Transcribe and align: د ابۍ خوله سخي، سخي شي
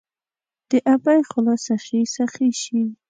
د 0.69 0.71
ابۍ 0.93 1.19
خوله 1.29 1.55
سخي، 1.67 2.01
سخي 2.15 2.49
شي 2.61 2.81